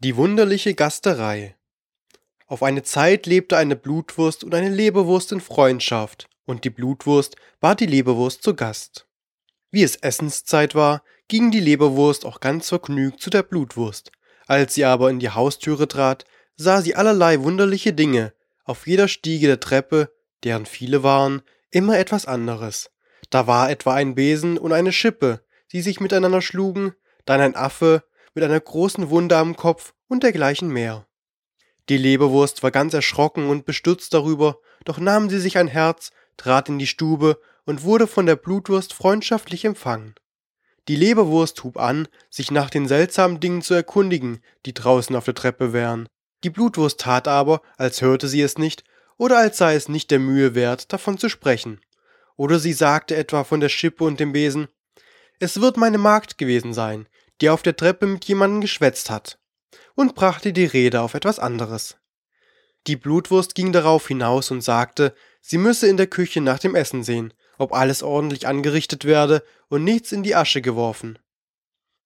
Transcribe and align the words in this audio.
Die 0.00 0.14
wunderliche 0.14 0.74
Gasterei 0.74 1.56
Auf 2.46 2.62
eine 2.62 2.84
Zeit 2.84 3.26
lebte 3.26 3.56
eine 3.56 3.74
Blutwurst 3.74 4.44
und 4.44 4.54
eine 4.54 4.68
Leberwurst 4.68 5.32
in 5.32 5.40
Freundschaft, 5.40 6.28
und 6.44 6.62
die 6.62 6.70
Blutwurst 6.70 7.34
bat 7.58 7.80
die 7.80 7.86
Leberwurst 7.86 8.44
zu 8.44 8.54
Gast. 8.54 9.08
Wie 9.72 9.82
es 9.82 9.96
Essenszeit 9.96 10.76
war, 10.76 11.02
ging 11.26 11.50
die 11.50 11.58
Leberwurst 11.58 12.26
auch 12.26 12.38
ganz 12.38 12.68
vergnügt 12.68 13.20
zu 13.20 13.28
der 13.28 13.42
Blutwurst. 13.42 14.12
Als 14.46 14.74
sie 14.74 14.84
aber 14.84 15.10
in 15.10 15.18
die 15.18 15.30
Haustüre 15.30 15.88
trat, 15.88 16.26
sah 16.54 16.80
sie 16.80 16.94
allerlei 16.94 17.42
wunderliche 17.42 17.92
Dinge, 17.92 18.32
auf 18.62 18.86
jeder 18.86 19.08
Stiege 19.08 19.48
der 19.48 19.58
Treppe, 19.58 20.12
deren 20.44 20.66
viele 20.66 21.02
waren, 21.02 21.42
immer 21.72 21.98
etwas 21.98 22.24
anderes. 22.24 22.92
Da 23.30 23.48
war 23.48 23.68
etwa 23.68 23.94
ein 23.94 24.14
Besen 24.14 24.58
und 24.58 24.72
eine 24.72 24.92
Schippe, 24.92 25.42
die 25.72 25.82
sich 25.82 25.98
miteinander 25.98 26.40
schlugen, 26.40 26.94
dann 27.24 27.40
ein 27.40 27.56
Affe 27.56 28.04
mit 28.38 28.44
einer 28.44 28.60
großen 28.60 29.10
Wunde 29.10 29.36
am 29.36 29.56
Kopf 29.56 29.94
und 30.06 30.22
dergleichen 30.22 30.68
mehr. 30.68 31.08
Die 31.88 31.96
Leberwurst 31.96 32.62
war 32.62 32.70
ganz 32.70 32.94
erschrocken 32.94 33.48
und 33.50 33.66
bestürzt 33.66 34.14
darüber, 34.14 34.60
doch 34.84 35.00
nahm 35.00 35.28
sie 35.28 35.40
sich 35.40 35.58
ein 35.58 35.66
Herz, 35.66 36.12
trat 36.36 36.68
in 36.68 36.78
die 36.78 36.86
Stube 36.86 37.40
und 37.64 37.82
wurde 37.82 38.06
von 38.06 38.26
der 38.26 38.36
Blutwurst 38.36 38.92
freundschaftlich 38.94 39.64
empfangen. 39.64 40.14
Die 40.86 40.94
Leberwurst 40.94 41.64
hub 41.64 41.78
an, 41.78 42.06
sich 42.30 42.52
nach 42.52 42.70
den 42.70 42.86
seltsamen 42.86 43.40
Dingen 43.40 43.60
zu 43.60 43.74
erkundigen, 43.74 44.40
die 44.66 44.72
draußen 44.72 45.16
auf 45.16 45.24
der 45.24 45.34
Treppe 45.34 45.72
wären. 45.72 46.08
Die 46.44 46.50
Blutwurst 46.50 47.00
tat 47.00 47.26
aber, 47.26 47.60
als 47.76 48.02
hörte 48.02 48.28
sie 48.28 48.42
es 48.42 48.56
nicht, 48.56 48.84
oder 49.16 49.38
als 49.38 49.58
sei 49.58 49.74
es 49.74 49.88
nicht 49.88 50.12
der 50.12 50.20
Mühe 50.20 50.54
wert, 50.54 50.92
davon 50.92 51.18
zu 51.18 51.28
sprechen. 51.28 51.80
Oder 52.36 52.60
sie 52.60 52.72
sagte 52.72 53.16
etwa 53.16 53.42
von 53.42 53.58
der 53.58 53.68
Schippe 53.68 54.04
und 54.04 54.20
dem 54.20 54.30
Besen, 54.30 54.68
es 55.40 55.60
wird 55.60 55.76
meine 55.76 55.98
Magd 55.98 56.38
gewesen 56.38 56.72
sein, 56.72 57.08
die 57.40 57.50
auf 57.50 57.62
der 57.62 57.76
Treppe 57.76 58.06
mit 58.06 58.24
jemandem 58.24 58.60
geschwätzt 58.60 59.10
hat, 59.10 59.38
und 59.94 60.14
brachte 60.14 60.52
die 60.52 60.64
Rede 60.64 61.00
auf 61.00 61.14
etwas 61.14 61.38
anderes. 61.38 61.96
Die 62.86 62.96
Blutwurst 62.96 63.54
ging 63.54 63.72
darauf 63.72 64.08
hinaus 64.08 64.50
und 64.50 64.62
sagte, 64.62 65.14
sie 65.40 65.58
müsse 65.58 65.88
in 65.88 65.96
der 65.96 66.06
Küche 66.06 66.40
nach 66.40 66.58
dem 66.58 66.74
Essen 66.74 67.02
sehen, 67.02 67.34
ob 67.58 67.72
alles 67.72 68.02
ordentlich 68.02 68.46
angerichtet 68.46 69.04
werde 69.04 69.42
und 69.68 69.84
nichts 69.84 70.12
in 70.12 70.22
die 70.22 70.34
Asche 70.34 70.62
geworfen. 70.62 71.18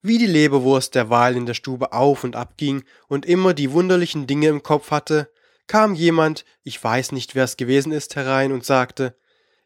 Wie 0.00 0.18
die 0.18 0.26
Leberwurst 0.26 0.94
derweil 0.96 1.36
in 1.36 1.46
der 1.46 1.54
Stube 1.54 1.92
auf 1.92 2.24
und 2.24 2.34
ab 2.34 2.56
ging 2.56 2.82
und 3.06 3.24
immer 3.24 3.54
die 3.54 3.70
wunderlichen 3.70 4.26
Dinge 4.26 4.48
im 4.48 4.62
Kopf 4.64 4.90
hatte, 4.90 5.30
kam 5.68 5.94
jemand, 5.94 6.44
ich 6.64 6.82
weiß 6.82 7.12
nicht, 7.12 7.36
wer 7.36 7.44
es 7.44 7.56
gewesen 7.56 7.92
ist, 7.92 8.16
herein 8.16 8.50
und 8.50 8.64
sagte, 8.64 9.16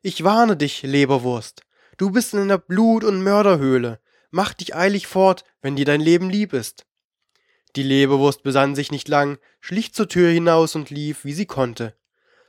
Ich 0.03 0.25
warne 0.25 0.57
dich, 0.57 0.83
Leberwurst, 0.83 1.63
du 1.97 2.11
bist 2.11 2.35
in 2.35 2.41
einer 2.41 2.59
Blut- 2.59 3.05
und 3.05 3.23
Mörderhöhle, 3.23 3.99
mach 4.37 4.53
dich 4.53 4.77
eilig 4.77 5.07
fort, 5.07 5.45
wenn 5.63 5.77
dir 5.77 5.87
dein 5.87 6.01
Leben 6.01 6.29
lieb 6.29 6.53
ist. 6.53 6.85
Die 7.75 7.83
Leberwurst 7.83 8.43
besann 8.43 8.75
sich 8.75 8.93
nicht 8.93 9.09
lang, 9.09 9.39
schlich 9.61 9.95
zur 9.95 10.09
Tür 10.09 10.31
hinaus 10.31 10.77
und 10.77 10.91
lief, 10.91 11.25
wie 11.25 11.33
sie 11.33 11.47
konnte. 11.47 11.97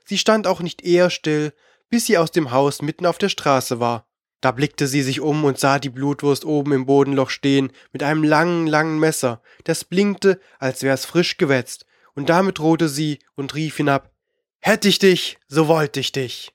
Sie 0.05 0.17
stand 0.17 0.47
auch 0.47 0.59
nicht 0.59 0.83
eher 0.83 1.09
still, 1.09 1.53
bis 1.89 2.05
sie 2.05 2.17
aus 2.17 2.31
dem 2.31 2.51
Haus 2.51 2.81
mitten 2.81 3.05
auf 3.05 3.17
der 3.17 3.29
Straße 3.29 3.79
war. 3.79 4.05
Da 4.41 4.51
blickte 4.51 4.85
sie 4.85 5.01
sich 5.01 5.21
um 5.21 5.45
und 5.45 5.59
sah 5.59 5.79
die 5.79 5.89
Blutwurst 5.89 6.45
oben 6.45 6.73
im 6.73 6.85
Bodenloch 6.85 7.29
stehen, 7.29 7.71
mit 7.93 8.03
einem 8.03 8.23
langen, 8.23 8.67
langen 8.67 8.99
Messer, 8.99 9.41
das 9.63 9.83
blinkte, 9.83 10.39
als 10.59 10.83
wär's 10.83 11.05
frisch 11.05 11.37
gewetzt, 11.37 11.85
und 12.13 12.29
damit 12.29 12.59
drohte 12.59 12.89
sie 12.89 13.19
und 13.35 13.55
rief 13.55 13.77
hinab 13.77 14.11
Hätt 14.59 14.83
ich 14.83 14.99
dich, 14.99 15.39
so 15.47 15.67
wollt 15.69 15.95
ich 15.95 16.11
dich. 16.11 16.51